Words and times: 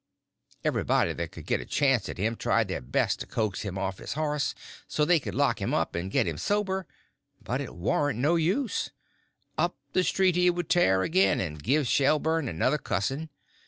Everybody 0.63 1.13
that 1.13 1.31
could 1.31 1.45
get 1.45 1.61
a 1.61 1.65
chance 1.65 2.09
at 2.09 2.17
him 2.17 2.35
tried 2.35 2.67
their 2.69 2.81
best 2.81 3.19
to 3.19 3.27
coax 3.27 3.61
him 3.61 3.77
off 3.77 3.99
of 3.99 3.99
his 3.99 4.13
horse 4.13 4.55
so 4.87 5.05
they 5.05 5.19
could 5.19 5.35
lock 5.35 5.61
him 5.61 5.75
up 5.75 5.93
and 5.93 6.09
get 6.09 6.25
him 6.25 6.39
sober; 6.39 6.87
but 7.39 7.61
it 7.61 7.75
warn't 7.75 8.17
no 8.17 8.35
use—up 8.35 9.77
the 9.93 10.03
street 10.03 10.35
he 10.35 10.49
would 10.49 10.69
tear 10.69 11.03
again, 11.03 11.39
and 11.39 11.61
give 11.61 11.85
Sherburn 11.85 12.49
another 12.49 12.79
cussing. 12.79 13.29